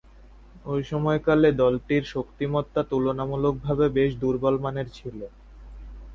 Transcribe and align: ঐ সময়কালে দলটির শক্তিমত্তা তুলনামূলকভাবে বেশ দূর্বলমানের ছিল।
ঐ 0.65 0.75
সময়কালে 0.85 1.49
দলটির 1.61 2.03
শক্তিমত্তা 2.13 2.81
তুলনামূলকভাবে 2.91 3.85
বেশ 3.97 4.11
দূর্বলমানের 4.21 4.87
ছিল। 4.97 5.17